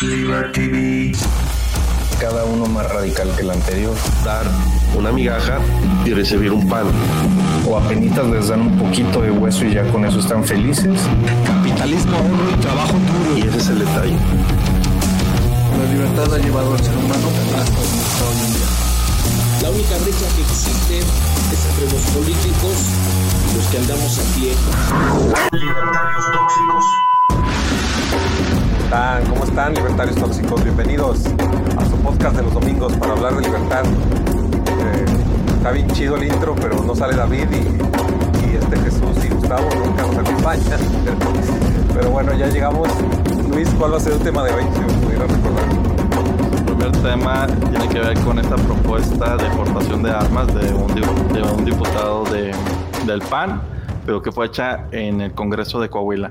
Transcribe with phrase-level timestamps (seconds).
[0.00, 1.10] Liberty
[2.20, 3.96] Cada uno más radical que el anterior.
[4.24, 4.46] Dar
[4.96, 5.58] una migaja
[6.04, 6.86] y recibir un pan.
[7.68, 11.00] O apenas les dan un poquito de hueso y ya con eso están felices.
[11.44, 13.38] Capitalismo, oro y trabajo duro.
[13.38, 14.16] Y ese es el detalle.
[15.78, 17.28] La libertad ha llevado al ser humano
[17.58, 18.68] hasta donde está hoy en día.
[19.62, 22.76] La única brecha que existe es entre los políticos
[23.50, 24.54] y los que andamos a pie.
[25.58, 26.84] Libertarios tóxicos.
[28.90, 30.64] ¿Cómo están, libertarios tóxicos?
[30.64, 31.26] Bienvenidos
[31.76, 33.84] a su podcast de los domingos para hablar de libertad.
[33.84, 35.04] Eh,
[35.56, 40.06] está bien chido el intro, pero no sale David y, este Jesús y Gustavo nunca
[40.06, 40.80] nos acompañan.
[41.04, 41.16] Pero,
[41.94, 42.88] pero bueno, ya llegamos.
[43.50, 44.64] Luis, ¿cuál va a ser el tema de hoy?
[44.72, 45.64] Si me pudiera recordar.
[46.56, 50.94] El primer tema tiene que ver con esta propuesta de exportación de armas de un,
[50.94, 52.52] de un diputado de,
[53.04, 53.60] del PAN,
[54.06, 56.30] pero que fue hecha en el Congreso de Coahuila.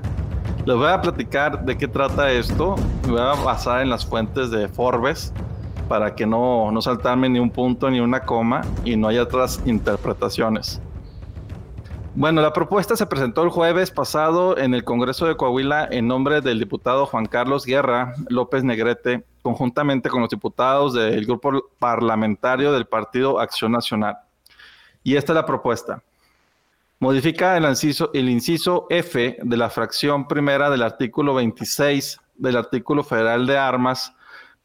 [0.68, 2.76] Les voy a platicar de qué trata esto.
[3.06, 5.32] Me voy a basar en las fuentes de Forbes
[5.88, 9.62] para que no, no saltarme ni un punto ni una coma y no haya otras
[9.64, 10.82] interpretaciones.
[12.14, 16.42] Bueno, la propuesta se presentó el jueves pasado en el Congreso de Coahuila en nombre
[16.42, 22.84] del diputado Juan Carlos Guerra López Negrete, conjuntamente con los diputados del grupo parlamentario del
[22.84, 24.18] Partido Acción Nacional.
[25.02, 26.02] Y esta es la propuesta.
[27.00, 33.56] Modifica el inciso, F de la fracción primera del artículo 26 del artículo federal de
[33.56, 34.16] armas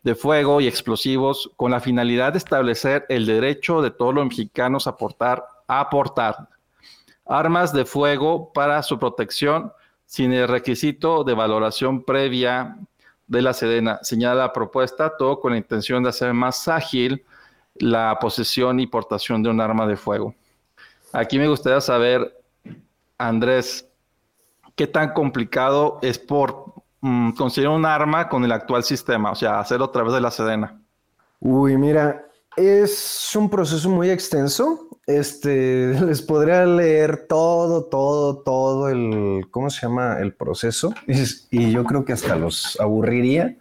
[0.02, 4.88] de fuego y explosivos con la finalidad de establecer el derecho de todos los mexicanos
[4.88, 9.72] a aportar, a armas de fuego para su protección
[10.08, 12.80] sin el requisito de valoración previa
[13.28, 14.00] de la Sedena.
[14.02, 17.24] Señala la propuesta, todo con la intención de hacer más ágil
[17.76, 20.34] la posesión y portación de un arma de fuego.
[21.14, 22.36] Aquí me gustaría saber,
[23.20, 23.88] Andrés,
[24.76, 29.60] qué tan complicado es por mm, conseguir un arma con el actual sistema, o sea,
[29.60, 30.82] hacerlo a través de la Sedena.
[31.40, 32.26] Uy, mira,
[32.58, 34.88] es un proceso muy extenso.
[35.06, 40.18] Este, les podría leer todo, todo, todo el, ¿cómo se llama?
[40.20, 40.96] El proceso.
[41.06, 43.56] Y, y yo creo que hasta los aburriría.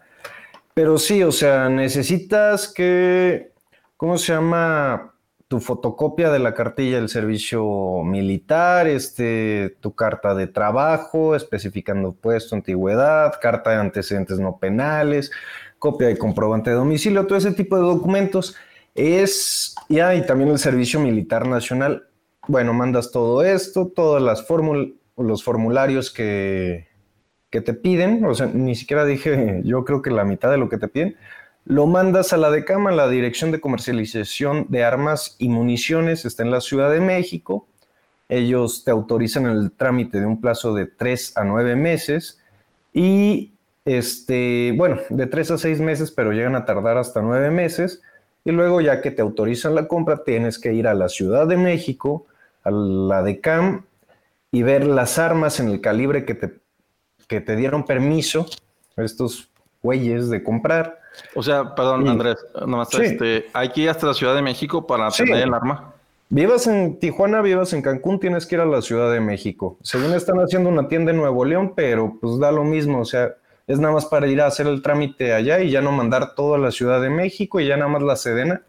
[0.73, 3.53] Pero sí, o sea, necesitas que,
[3.99, 5.12] ¿cómo se llama?
[5.53, 12.55] Tu fotocopia de la cartilla del servicio militar, este, tu carta de trabajo, especificando puesto,
[12.55, 15.31] antigüedad, carta de antecedentes no penales,
[15.79, 18.57] copia de comprobante de domicilio, todo ese tipo de documentos.
[18.95, 22.09] Es, ya, y también el Servicio Militar Nacional.
[22.49, 24.89] Bueno, mandas todo esto, todas las fórmulas,
[25.19, 26.89] los formularios que,
[27.51, 30.71] que te piden, o sea, ni siquiera dije, yo creo que la mitad de lo
[30.71, 31.19] que te piden,
[31.65, 36.43] lo mandas a la DECAM, a la Dirección de Comercialización de Armas y Municiones, está
[36.43, 37.67] en la Ciudad de México.
[38.29, 42.41] Ellos te autorizan el trámite de un plazo de 3 a 9 meses
[42.93, 43.53] y,
[43.85, 48.03] este, bueno, de 3 a 6 meses, pero llegan a tardar hasta 9 meses.
[48.45, 51.57] Y luego ya que te autorizan la compra, tienes que ir a la Ciudad de
[51.57, 52.27] México,
[52.65, 53.85] a la DECAM
[54.51, 56.55] y ver las armas en el calibre que te,
[57.29, 58.47] que te dieron permiso,
[58.97, 59.49] estos
[59.83, 61.02] güeyes de comprar.
[61.35, 62.09] O sea, perdón.
[62.09, 62.37] Andrés,
[62.67, 63.03] nomás Sí.
[63.03, 65.25] este, hay que ir hasta la Ciudad de México para Sí.
[65.25, 65.93] tener el arma.
[66.29, 69.77] Vivas en Tijuana, vivas en Cancún, tienes que ir a la Ciudad de México.
[69.83, 73.35] Según están haciendo una tienda en Nuevo León, pero pues da lo mismo, o sea,
[73.67, 76.55] es nada más para ir a hacer el trámite allá y ya no mandar todo
[76.55, 78.63] a la Ciudad de México y ya nada más la Sedena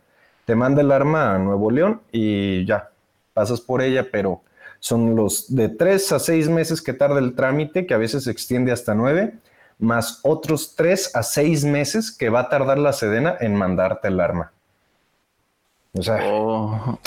[0.45, 2.89] te manda el arma a Nuevo León y ya,
[3.33, 4.41] pasas por ella, pero
[4.81, 8.31] son los de tres a seis meses que tarda el trámite, que a veces se
[8.31, 9.35] extiende hasta nueve,
[9.79, 14.19] más otros tres a seis meses que va a tardar la Sedena en mandarte el
[14.19, 14.51] arma.
[15.93, 16.97] O sea, O,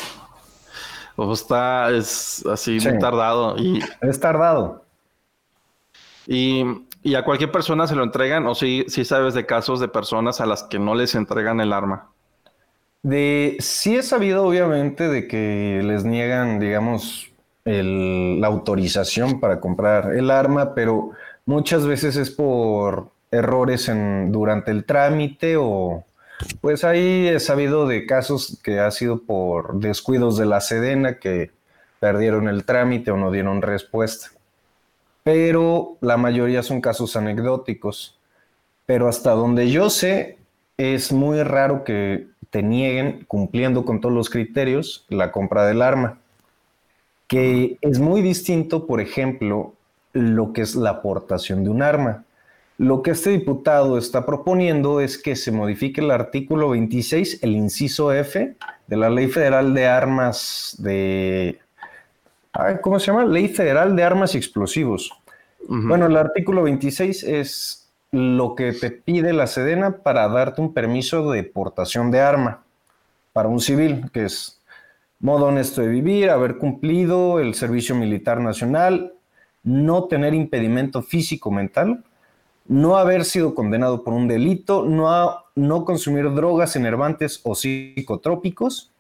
[1.17, 2.89] o está, es así Sí.
[2.89, 3.57] muy tardado.
[3.59, 4.85] Y, es tardado.
[6.27, 6.65] y,
[7.03, 10.41] y a cualquier persona se lo entregan, o si sí, sabes de casos de personas
[10.41, 12.09] a las que no les entregan el arma.
[13.03, 17.31] De, sí he sabido, obviamente, de que les niegan, digamos,
[17.65, 21.11] el- la autorización para comprar el arma, pero
[21.47, 23.91] muchas veces es por errores
[24.29, 26.05] durante el trámite o,
[26.61, 31.51] pues ahí he sabido de casos que ha sido por descuidos de la Sedena que
[31.99, 34.29] perdieron el trámite o no dieron respuesta.
[35.23, 38.19] Pero la mayoría son casos anecdóticos.
[38.85, 40.39] Pero hasta donde yo sé,
[40.77, 46.21] es muy raro que te nieguen, cumpliendo con todos los criterios, la compra del arma.
[47.27, 49.75] Que es muy distinto, por ejemplo,
[50.17, 52.25] lo que es la aportación de un arma.
[52.79, 58.13] Lo que este diputado está proponiendo es que se modifique el artículo 26, el inciso
[58.13, 61.59] F de la Ley Federal de Armas de...
[62.81, 63.25] ¿Cómo se llama?
[63.27, 65.13] Ley Federal de Armas y Explosivos.
[65.69, 71.31] Bueno, el artículo 26 es lo que te pide la Sedena para darte un permiso
[71.31, 72.63] de portación de arma
[73.33, 74.63] para un civil, que es
[75.19, 79.16] modo honesto de vivir, haber cumplido el servicio militar nacional,
[79.67, 82.05] no tener impedimento físico mental,
[82.69, 88.93] no haber sido condenado por un delito, no, no consumir drogas enervantes o psicotrópicos.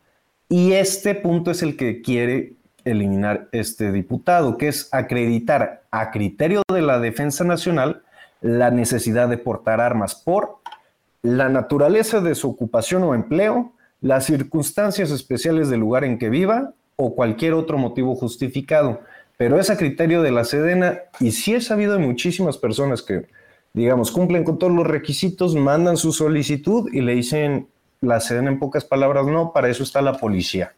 [0.48, 2.54] Y este punto es el que quiere
[2.84, 8.02] eliminar este diputado, que es acreditar a criterio de la Defensa Nacional
[8.40, 10.58] la necesidad de portar armas por
[11.22, 16.72] la naturaleza de su ocupación o empleo, las circunstancias especiales del lugar en que viva
[16.96, 19.00] o cualquier otro motivo justificado.
[19.36, 23.26] Pero es a criterio de la Sedena y sí he sabido de muchísimas personas que,
[23.74, 27.68] digamos, cumplen con todos los requisitos, mandan su solicitud y le dicen
[28.00, 30.72] la Sedena en pocas palabras, no, para eso está la policía.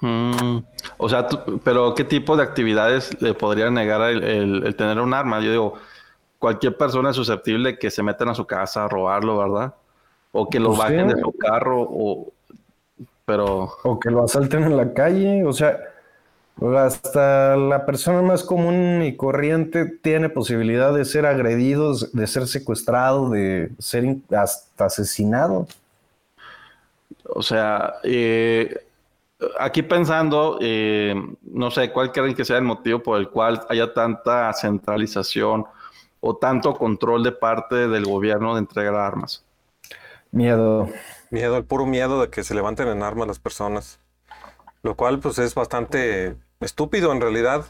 [0.00, 0.58] Mm,
[0.98, 1.26] o sea,
[1.64, 5.40] pero ¿qué tipo de actividades le podría negar el, tener un arma?
[5.40, 5.74] Yo digo,
[6.38, 9.74] cualquier persona es susceptible que se metan a su casa a robarlo, ¿verdad?
[10.32, 12.32] O que lo pues bajen de su carro, o,
[13.24, 13.72] pero...
[13.82, 15.78] O que lo asalten en la calle, o sea,
[16.60, 23.28] hasta la persona más común y corriente tiene posibilidad de ser agredido, de ser secuestrado,
[23.28, 25.66] de ser hasta asesinado.
[27.24, 28.74] O sea, eh,
[29.58, 33.92] aquí pensando, eh, no sé, ¿cuál creen que sea el motivo por el cual haya
[33.92, 35.66] tanta centralización
[36.20, 39.44] o tanto control de parte del gobierno de entregar armas?
[40.30, 40.88] Miedo.
[41.30, 44.00] Miedo, el puro miedo de que se levanten en armas las personas.
[44.82, 47.64] Lo cual pues es bastante estúpido en realidad.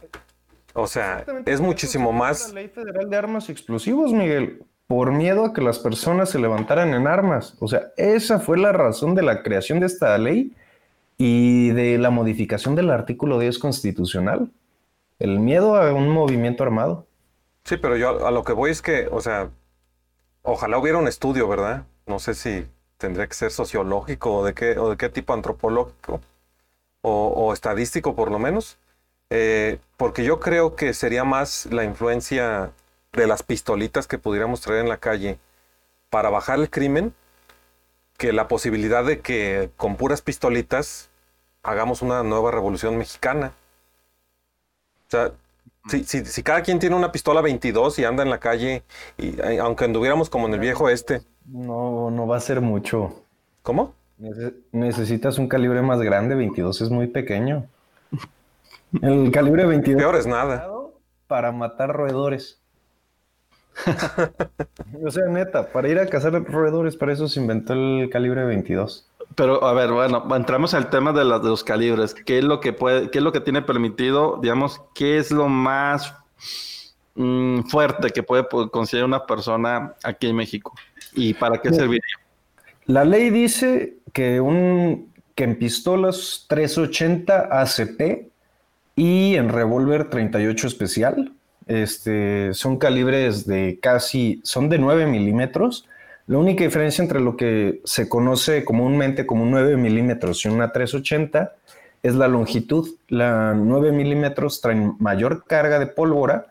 [0.74, 2.48] O sea, es muchísimo más...
[2.48, 6.38] La ley federal de armas y explosivos, Miguel, por miedo a que las personas se
[6.38, 7.56] levantaran en armas.
[7.60, 10.52] O sea, esa fue la razón de la creación de esta ley
[11.18, 14.50] y de la modificación del artículo 10 constitucional.
[15.18, 17.06] El miedo a un movimiento armado.
[17.64, 19.50] Sí, pero yo a lo que voy es que, o sea,
[20.42, 21.86] ojalá hubiera un estudio, ¿verdad?
[22.06, 22.66] no sé si
[22.98, 26.20] tendría que ser sociológico o de qué, o de qué tipo antropológico
[27.08, 28.78] o, estadístico por lo menos,
[29.30, 32.72] eh, porque yo creo que sería más la influencia
[33.12, 35.38] de las pistolitas que pudiéramos traer en la calle
[36.10, 37.14] para bajar el crimen
[38.18, 41.08] que la posibilidad de que con puras pistolitas
[41.62, 43.52] hagamos una nueva revolución mexicana.
[45.06, 45.32] O sea,
[45.88, 48.82] si, si, cada quien tiene una pistola 22 y anda en la calle,
[49.16, 53.22] y, aunque anduviéramos como en el viejo este, no, no va a ser mucho.
[53.62, 53.94] ¿Cómo?
[54.72, 57.66] Necesitas un calibre más grande, 22 es muy pequeño.
[59.02, 60.00] El calibre 22.
[60.00, 60.68] Peor es nada.
[61.26, 62.60] Para matar roedores.
[65.04, 69.08] o sea, neta, para ir a cazar roedores, para eso se inventó el calibre 22.
[69.34, 72.14] Pero, a ver, bueno, entramos al tema de, de los calibres.
[72.14, 75.48] ¿Qué es lo que puede, qué es lo que tiene permitido, digamos, qué es lo
[75.48, 76.14] más
[77.16, 80.72] mm, fuerte que puede conseguir una persona aquí en México?
[81.12, 82.02] ¿Y para qué serviría?
[82.86, 88.30] La ley dice que, un, que en pistolas 380 ACP
[88.96, 91.34] y en revólver 38 especial,
[91.66, 95.86] este, son calibres de casi, son de 9 milímetros.
[96.28, 100.72] La única diferencia entre lo que se conoce comúnmente como un 9 milímetros y una
[100.72, 101.52] 380
[102.02, 102.88] es la longitud.
[103.08, 106.46] La 9 milímetros trae mayor carga de pólvora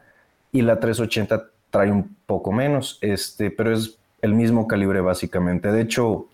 [0.51, 5.71] y la 380 trae un poco menos, este, pero es el mismo calibre básicamente.
[5.71, 6.27] De hecho,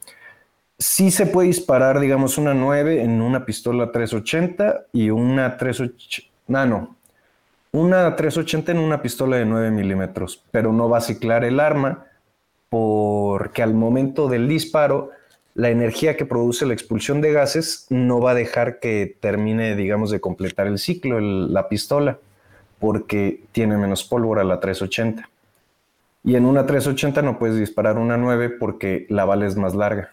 [0.82, 6.66] sí se puede disparar, digamos, una 9 en una pistola 380 y una 380, no,
[6.66, 6.96] no,
[7.72, 12.06] una 380 en una pistola de 9 milímetros, pero no va a ciclar el arma
[12.70, 15.12] porque al momento del disparo
[15.54, 20.10] la energía que produce la expulsión de gases no va a dejar que termine, digamos,
[20.10, 22.18] de completar el ciclo la pistola
[22.80, 25.30] porque tiene menos pólvora la 380.
[26.24, 30.12] Y en una 380 no puedes disparar una 9 porque la bala es más larga.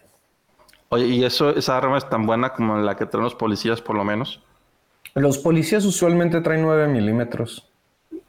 [0.89, 3.95] Oye, ¿y eso, esa arma es tan buena como la que traen los policías, por
[3.95, 4.41] lo menos?
[5.15, 7.67] Los policías usualmente traen 9 milímetros.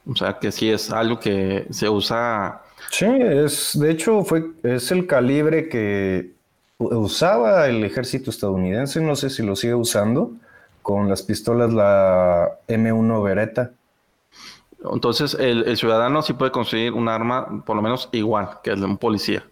[0.07, 2.61] O sea, que sí es algo que se usa.
[2.89, 6.33] Sí, es, de hecho, fue, es el calibre que
[6.77, 9.01] usaba el ejército estadounidense.
[9.01, 10.33] No sé si lo sigue usando
[10.81, 13.71] con las pistolas, la M1 Beretta.
[14.91, 18.85] Entonces, el, ciudadano sí puede conseguir un arma, por lo menos igual que el de
[18.85, 19.43] un policía.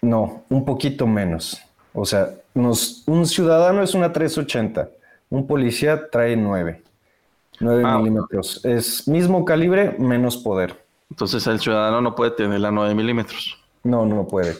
[0.00, 1.60] No, un poquito menos.
[1.94, 4.88] O sea, un ciudadano es una 380,
[5.30, 6.82] un policía trae 9.
[7.60, 8.64] 9 ah, milímetros.
[8.64, 10.84] Es mismo calibre, menos poder.
[11.10, 13.58] Entonces, el ciudadano no puede tener la 9 milímetros.
[13.84, 14.56] No, no puede.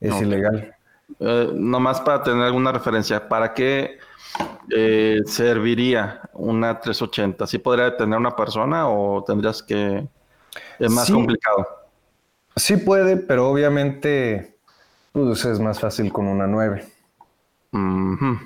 [0.00, 0.74] Es ilegal.
[1.20, 3.98] Eh, nomás para tener alguna referencia, ¿para qué
[4.70, 7.46] eh, serviría una 380?
[7.46, 10.06] ¿Sí podría detener una persona o tendrías que...
[10.78, 11.66] Es más complicado?
[12.56, 14.53] Sí puede, pero obviamente
[15.14, 16.84] pues, es más fácil con una 9.
[17.72, 18.38] Ujú.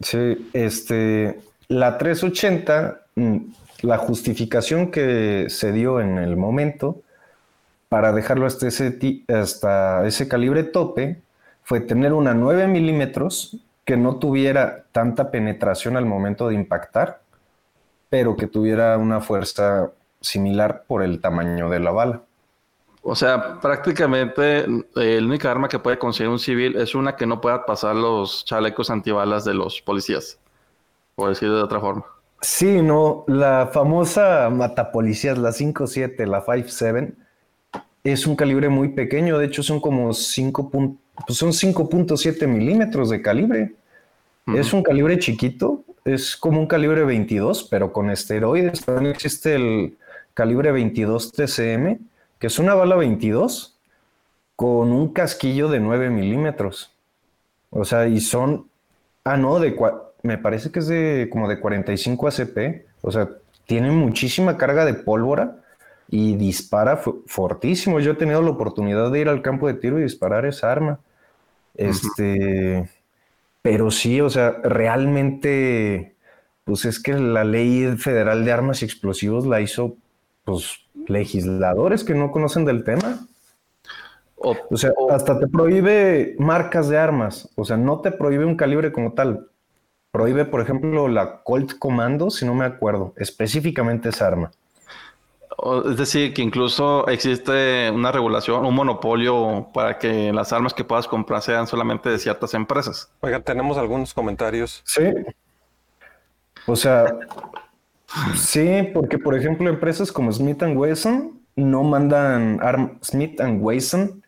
[0.00, 1.38] Sí, este,
[1.68, 3.36] la 380, mm,
[3.82, 7.02] la justificación que se dio en el momento
[7.88, 8.98] para dejarlo hasta ese,
[9.28, 11.20] hasta ese calibre tope
[11.62, 17.20] fue tener una 9 milímetros que no tuviera tanta penetración al momento de impactar,
[18.08, 22.22] pero que tuviera una fuerza similar por el tamaño de la bala.
[23.10, 27.24] O sea, prácticamente eh, la única arma que puede conseguir un civil es una que
[27.26, 30.38] no pueda pasar los chalecos antibalas de los policías,
[31.14, 32.04] por decirlo de otra forma.
[32.42, 37.14] Sí, no, la famosa matapolicías, la 5.7, la 5.7,
[38.04, 43.08] es un calibre muy pequeño, de hecho son como 5 pun- pues son 5.7 milímetros
[43.10, 43.74] de calibre.
[44.54, 48.84] Es un calibre chiquito, es como un calibre 22, pero con esteroides.
[48.84, 49.96] También existe el
[50.34, 51.98] calibre 22 TCM,
[52.38, 53.78] que es una bala 22
[54.56, 56.92] con un casquillo de 9 milímetros.
[57.70, 58.68] O sea, y son,
[59.24, 59.76] ah, no, de,
[60.22, 62.86] me parece que es de como de 45 ACP.
[63.02, 63.28] O sea,
[63.66, 65.58] tiene muchísima carga de pólvora
[66.08, 68.00] y dispara fortísimo.
[68.00, 71.00] Yo he tenido la oportunidad de ir al campo de tiro y disparar esa arma.
[71.74, 72.88] Este,
[73.62, 76.16] pero sí, o sea, realmente,
[76.64, 79.96] pues es que la ley federal de armas y explosivos la hizo,
[80.44, 83.26] pues, legisladores que no conocen del tema.
[84.36, 87.48] O, O sea, hasta te prohíbe marcas de armas.
[87.56, 89.48] O sea, no te prohíbe un calibre como tal.
[90.10, 94.50] Prohíbe, por ejemplo, la Colt Commando, si no me acuerdo, específicamente esa arma.
[95.84, 101.06] es decir, que incluso existe una regulación, un monopolio para que las armas que puedas
[101.06, 103.10] comprar sean solamente de ciertas empresas.
[103.20, 104.82] Oigan, tenemos algunos comentarios.
[104.86, 105.02] Sí.
[106.66, 107.06] O sea,
[108.36, 112.60] sí, porque por ejemplo, empresas como Smith Wesson no mandan
[113.02, 114.22] Smith Wesson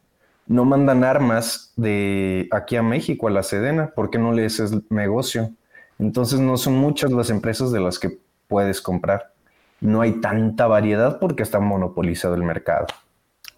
[0.51, 5.53] no mandan armas de aquí a México, a la Sedena, porque no les es negocio.
[6.01, 8.19] Entonces no son muchas las empresas de las que
[8.49, 9.33] puedes comprar.
[9.81, 12.89] No hay tanta variedad porque está monopolizado el mercado.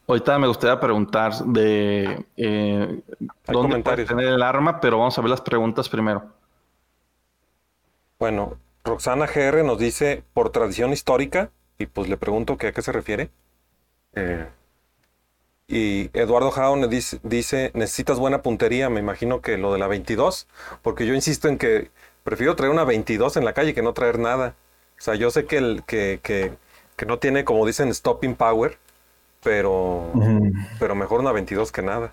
[0.07, 3.01] Ahorita me gustaría preguntar de eh,
[3.47, 6.25] dónde tener el arma, pero vamos a ver las preguntas primero.
[8.19, 12.83] Bueno, Roxana GR nos dice por tradición histórica, y pues le pregunto que a qué
[12.83, 13.31] se refiere.
[14.15, 14.47] Eh,
[15.69, 20.49] y Eduardo Jaun dice, dice, necesitas buena puntería, me imagino que lo de la 22,
[20.83, 21.91] porque yo insisto en que
[22.25, 24.55] prefiero traer una 22 en la calle que no traer nada.
[24.99, 26.53] O sea, yo sé que, el, que, que,
[26.97, 28.79] que no tiene, como dicen, stopping power,
[29.43, 30.13] pero,
[30.79, 32.13] pero mejor una 22 que nada.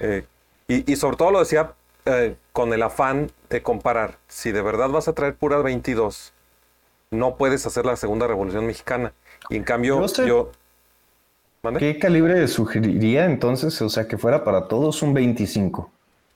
[0.00, 0.24] Eh,
[0.68, 1.74] y, y sobre todo lo decía
[2.08, 4.18] eh, con el afán de comparar.
[4.28, 6.32] Si de verdad vas a traer pura 22,
[7.10, 9.12] no puedes hacer la segunda revolución mexicana.
[9.50, 10.50] Y en cambio, Yo sé- yo.
[11.62, 11.80] ¿Mande?
[11.80, 13.80] ¿Qué calibre sugeriría entonces?
[13.82, 15.90] O sea, que fuera para todos un 25.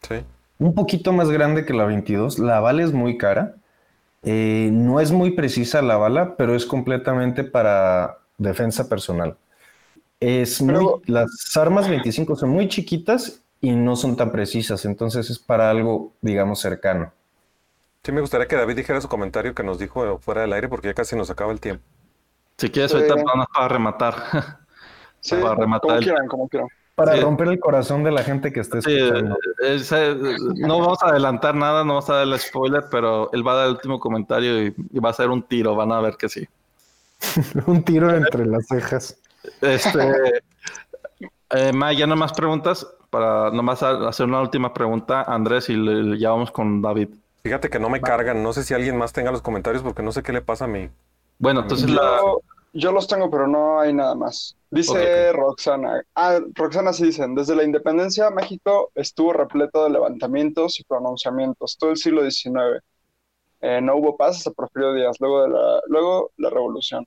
[0.08, 0.16] Sí.
[0.58, 2.38] un poquito más grande que la 22.
[2.38, 3.54] La bala es muy cara.
[4.24, 9.36] Eh, no es muy precisa la bala, pero es completamente para defensa personal.
[10.20, 15.38] Es muy, las armas 25 son muy chiquitas y no son tan precisas, entonces es
[15.38, 17.12] para algo, digamos, cercano.
[18.02, 20.88] Sí, me gustaría que David dijera su comentario que nos dijo fuera del aire, porque
[20.88, 21.82] ya casi nos acaba el tiempo.
[22.58, 22.96] Si quieres, Sí.
[22.98, 24.14] ahorita vamos para rematar.
[25.20, 26.68] Sí, Para rematar como el- quieran, como quieran.
[26.96, 27.20] Para Sí.
[27.20, 29.36] romper el corazón de la gente que esté Sí, escuchando.
[29.64, 33.46] eh, eh, no vamos a adelantar nada, no vamos a dar el spoiler, pero él
[33.46, 36.00] va a dar el último comentario y, y va a ser un tiro, van a
[36.00, 36.46] ver que sí.
[37.66, 39.16] Un tiro entre las cejas.
[39.60, 40.42] Este,
[41.52, 46.18] eh, May, ya no más preguntas para nomás hacer una última pregunta, Andrés, y le-
[46.18, 47.10] ya vamos con David.
[47.42, 48.42] Fíjate que no me cargan.
[48.42, 50.68] No sé si alguien más tenga los comentarios, porque no sé qué le pasa a
[50.68, 50.88] mí.
[51.38, 52.20] Bueno, entonces la,
[52.72, 54.56] Yo, los tengo, pero no hay nada más.
[54.70, 56.02] Dice Roxana.
[56.14, 61.90] Ah, Roxana sí dicen, desde la independencia México estuvo repleto de levantamientos y pronunciamientos, todo
[61.90, 62.80] el siglo XIX.
[63.60, 67.06] Eh, no hubo paz hasta Porfirio Díaz, luego de la, luego la revolución.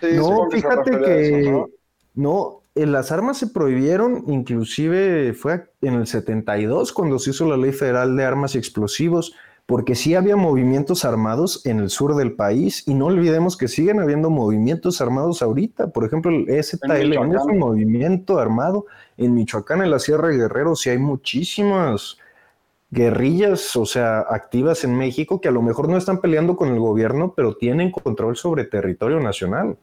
[0.00, 1.70] Sí, No, fíjate eso, que ¿no?
[2.14, 7.72] no, las armas se prohibieron, inclusive fue en el 72 cuando se hizo la Ley
[7.72, 9.34] Federal de Armas y Explosivos,
[9.66, 14.00] porque sí había movimientos armados en el sur del país y no olvidemos que siguen
[14.00, 15.88] habiendo movimientos armados ahorita.
[15.88, 18.86] Por ejemplo, el EZLN es un movimiento armado.
[19.16, 22.18] En Michoacán, en la Sierra de Guerrero, sí hay muchísimas
[22.90, 26.78] guerrillas, o sea, activas en México que a lo mejor no están peleando con el
[26.78, 29.78] gobierno, pero tienen control sobre territorio nacional.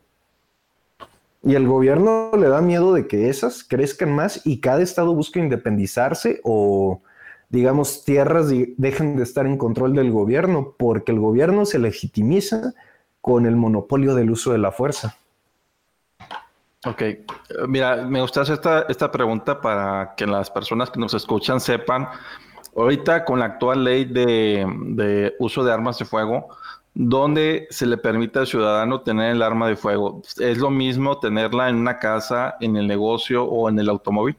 [1.43, 5.39] Y el gobierno le da miedo de que esas crezcan más y cada estado busque
[5.39, 7.01] independizarse o,
[7.50, 12.74] digamos, tierras dejen de estar en control del gobierno, porque el gobierno se legitimiza
[13.22, 15.17] con el monopolio del uso de la fuerza.
[16.86, 17.25] Ok, eh,
[17.67, 22.08] mira, me gusta hacer esta, esta pregunta para que las personas que nos escuchan sepan,
[22.75, 26.50] ahorita con la actual ley de uso de armas de fuego,
[26.99, 30.21] ¿dónde se le permite al ciudadano tener el arma de fuego?
[30.37, 34.35] ¿Es lo mismo tenerla en una casa, en el negocio o en el automóvil?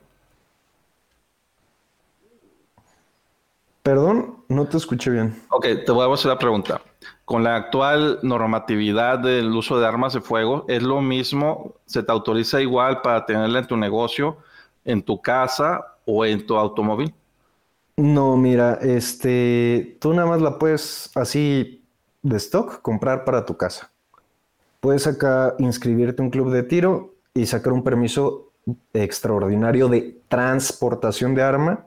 [3.83, 5.43] Perdón, no te escuché bien.
[5.49, 6.83] Ok, te voy a hacer la pregunta.
[7.25, 11.77] Con la actual normatividad del uso de armas de fuego, ¿es lo mismo?
[11.87, 14.37] ¿Se te autoriza igual para tenerla en tu negocio,
[14.85, 17.15] en tu casa o en tu automóvil?
[17.97, 21.80] No, mira, este, tú nada más la puedes así
[22.23, 23.91] de stock comprar para tu casa.
[24.81, 28.53] Puedes acá inscribirte a un club de tiro y sacar un permiso
[28.93, 31.87] extraordinario de transportación de arma,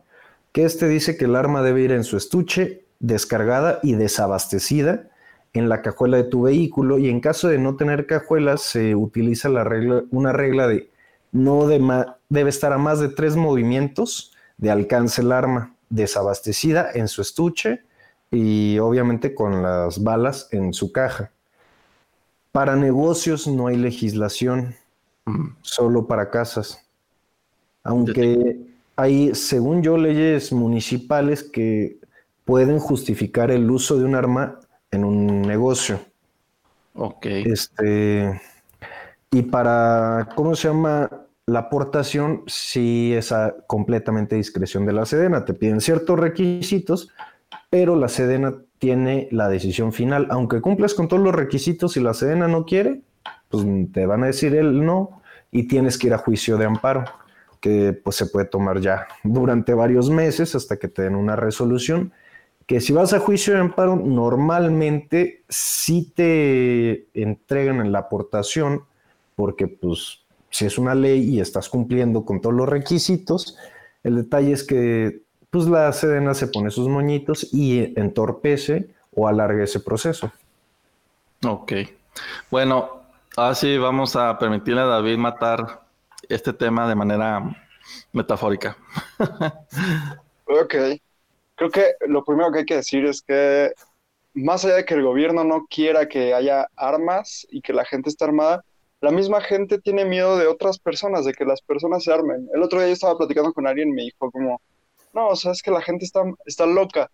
[0.51, 5.09] que este dice que el arma debe ir en su estuche, descargada y desabastecida
[5.53, 9.49] en la cajuela de tu vehículo y en caso de no tener cajuelas se utiliza
[9.49, 10.89] la regla, una regla de
[11.31, 17.07] no de debe estar a más de tres movimientos de alcance el arma desabastecida en
[17.07, 17.81] su estuche
[18.33, 21.31] y obviamente con las balas en su caja.
[22.51, 24.75] Para negocios no hay legislación,
[25.61, 26.83] solo para casas.
[27.83, 28.57] Aunque
[28.95, 31.97] hay, según yo, leyes municipales que
[32.43, 34.59] pueden justificar el uso de un arma
[34.89, 35.99] en un negocio.
[36.95, 37.25] Ok.
[37.25, 38.41] Este,
[39.31, 41.09] y para, ¿cómo se llama?
[41.45, 45.43] La aportación sí es a completamente discreción de la Sedena.
[45.45, 47.09] Te piden ciertos requisitos,
[47.73, 50.27] pero la Sedena tiene la decisión final.
[50.29, 53.01] Aunque cumplas con todos los requisitos y la Sedena no quiere,
[53.49, 57.03] pues te van a decir el no y tienes que ir a juicio de amparo,
[57.59, 62.13] que pues se puede tomar ya durante varios meses hasta que te den una resolución.
[62.67, 68.83] Que si vas a juicio de amparo, normalmente sí te entregan en la aportación,
[69.35, 70.19] porque pues
[70.51, 73.57] si es una ley y estás cumpliendo con todos los requisitos,
[74.03, 75.23] el detalle es que
[75.53, 80.31] pues la Sedena se pone sus moñitos y entorpece o alarga ese proceso.
[81.45, 81.73] Ok.
[82.49, 83.03] Bueno,
[83.37, 85.81] ahora sí vamos a permitirle a David matar
[86.27, 87.55] este tema de manera
[88.11, 88.75] metafórica.
[90.45, 90.75] Ok.
[91.55, 93.71] Creo que lo primero que hay que decir es que
[94.33, 98.09] más allá de que el gobierno no quiera que haya armas y que la gente
[98.09, 98.63] esté armada,
[99.01, 102.47] la misma gente tiene miedo de otras personas, de que las personas se armen.
[102.53, 104.61] El otro día yo estaba platicando con alguien y me dijo como,
[105.13, 107.09] no, o sea, es que la gente está, está loca.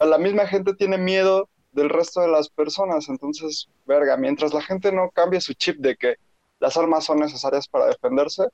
[0.00, 3.08] La misma gente tiene miedo del resto de las personas.
[3.08, 6.16] Entonces, verga, mientras la gente no cambie su chip de que
[6.60, 8.48] las armas son necesarias para defenderse,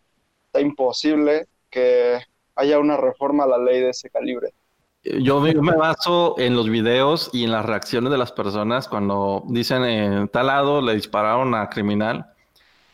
[0.46, 2.20] está imposible que
[2.54, 4.52] haya una reforma a la ley de ese calibre.
[5.02, 9.84] Yo me, baso en los videos y en las reacciones de las personas cuando dicen
[9.84, 12.32] en tal lado le dispararon a criminal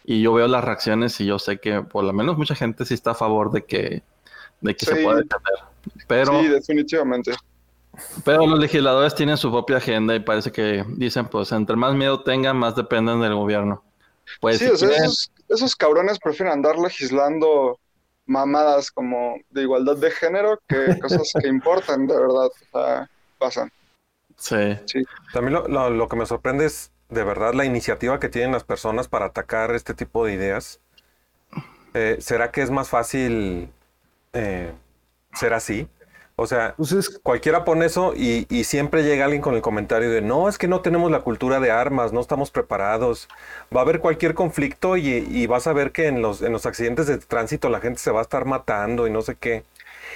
[0.03, 2.95] y yo veo las reacciones y yo sé que por lo menos mucha gente sí
[2.95, 4.03] está a favor de que,
[4.61, 5.70] de que se pueda defender.
[6.07, 7.33] Pero, Sí, definitivamente.
[8.25, 12.23] pero los legisladores tienen su propia agenda y parece que dicen pues entre más miedo
[12.23, 13.83] tengan, más dependen del gobierno.
[14.41, 17.79] Pues sí, si o sea, quieren- esos, esos cabrones prefieren andar legislando
[18.27, 22.49] mamadas como de igualdad de género que cosas que importan, de verdad.
[22.73, 23.07] O sea,
[23.39, 23.71] pasan.
[24.37, 24.79] sí.
[25.33, 28.65] También lo, lo- lo que me sorprende es de verdad la iniciativa que tienen las
[28.65, 30.81] personas para atacar este tipo de ideas.
[31.95, 33.73] Eh, ¿Será que es más fácil
[34.33, 34.73] eh,
[35.33, 35.89] ser así?
[36.37, 40.11] O sea, Pues es cualquiera pone eso y, y siempre llega alguien con el comentario
[40.11, 43.29] de no, es que no tenemos la cultura de armas, no estamos preparados.
[43.75, 46.67] Va a haber cualquier conflicto y, y vas a ver que en los, en los
[46.67, 49.65] accidentes de tránsito la gente se va a estar matando y no sé qué.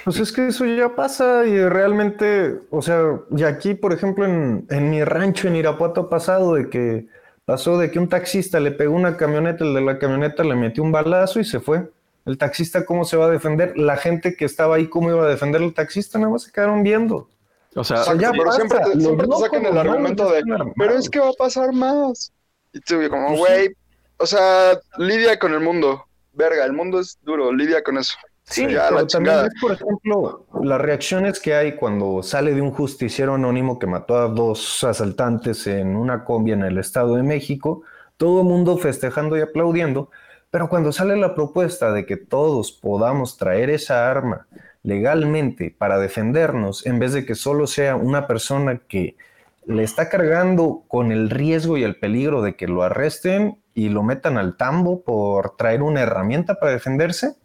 [0.03, 4.67] Pues es que eso ya pasa y realmente, o sea, y aquí, por ejemplo, en,
[4.69, 7.07] en mi rancho en Irapuato ha pasado de que
[7.45, 10.83] pasó de que un taxista le pegó una camioneta, el de la camioneta le metió
[10.83, 11.89] un balazo y se fue.
[12.25, 13.77] El taxista, ¿cómo se va a defender?
[13.77, 16.17] La gente que estaba ahí, ¿cómo iba a defender al taxista?
[16.17, 17.29] Nada más se quedaron viendo.
[17.75, 20.43] O sea, sea, ya pero siempre te, siempre te sacan el argumento de,
[20.77, 22.31] pero es que va a pasar más.
[22.73, 23.75] Y tú como, Pues güey,
[24.17, 26.05] o sea, lidia con el mundo.
[26.33, 28.15] Verga, el mundo es duro, lidia con eso.
[28.43, 29.43] Sí, ya pero la también chingada.
[29.43, 34.17] ves, por ejemplo, las reacciones que hay cuando sale de un justiciero anónimo que mató
[34.17, 37.83] a dos asaltantes en una combi en el Estado de México,
[38.17, 40.11] todo el mundo festejando y aplaudiendo,
[40.55, 44.47] pero cuando sale la propuesta de que todos podamos traer esa arma
[44.83, 49.17] legalmente para defendernos, en vez de que solo sea una persona que
[49.65, 54.01] le está cargando con el riesgo y el peligro de que lo arresten y lo
[54.01, 57.35] metan al tambo por traer una herramienta para defenderse,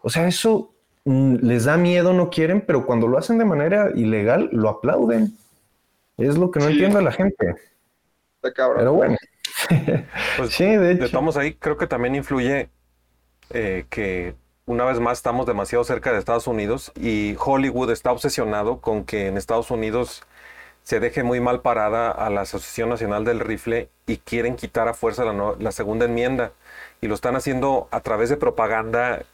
[0.00, 0.72] o sea, eso
[1.04, 5.36] mm, les da miedo, no quieren, pero cuando lo hacen de manera ilegal, lo aplauden.
[6.16, 6.72] Es lo que no Sí.
[6.72, 7.54] entiende la gente.
[8.36, 8.78] Está cabrón.
[8.78, 9.16] Pero bueno.
[10.34, 11.10] Pues, sí, de De hecho.
[11.10, 12.70] todos modos, ahí creo que también influye
[13.50, 18.80] eh, que una vez más estamos demasiado cerca de Estados Unidos y Hollywood está obsesionado
[18.80, 20.22] con que en Estados Unidos
[20.84, 24.94] se deje muy mal parada a la Asociación Nacional del Rifle y quieren quitar a
[24.94, 26.52] fuerza la, no- la segunda enmienda.
[27.02, 29.24] Y lo están haciendo a través de propaganda,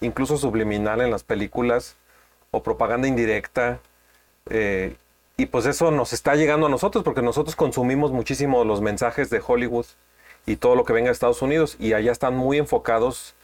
[0.00, 1.96] incluso subliminal en las películas,
[2.52, 3.80] o propaganda indirecta.
[4.50, 4.96] eh,
[5.40, 9.40] y pues eso nos está llegando a nosotros, porque nosotros consumimos muchísimo los mensajes de
[9.44, 9.86] Hollywood
[10.44, 13.34] y todo lo que venga de Estados Unidos, y allá están muy enfocados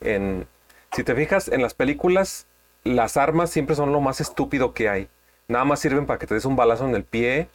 [0.00, 0.48] en...
[0.90, 2.46] Si te fijas, en las películas,
[2.82, 5.08] las armas siempre son lo más estúpido que hay.
[5.46, 7.46] Nada más sirven para que te des un balazo en el pie.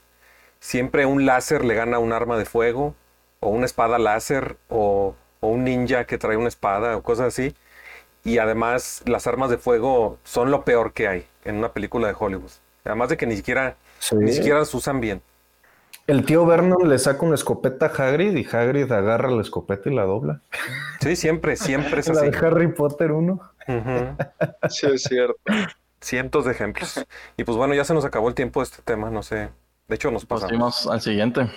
[0.62, 2.96] Siempre un láser le gana un arma de fuego,
[3.42, 7.54] o una espada láser, o, o un ninja que trae una espada, o cosas así.
[8.24, 12.16] Y además, las armas de fuego son lo peor que hay en una película de
[12.18, 12.52] Hollywood.
[12.86, 14.16] Además de que ni siquiera, Sí.
[14.16, 15.22] ni siquiera se usan bien.
[16.08, 19.94] El tío Vernon le saca una escopeta a Hagrid y Hagrid agarra la escopeta y
[19.96, 20.42] la dobla.
[21.02, 22.32] Sí, siempre, siempre es La así.
[22.32, 23.34] de Harry Potter 1.
[23.68, 24.18] Ujú.
[24.70, 25.36] Sí, es cierto.
[26.02, 27.06] Cientos de ejemplos.
[27.38, 29.50] Y pues bueno, ya se nos acabó el tiempo de este tema, no sé.
[29.88, 30.88] De hecho, nos pasamos.
[30.88, 31.52] Al siguiente.